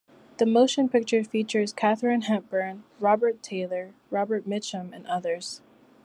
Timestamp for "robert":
2.99-3.43, 4.09-4.47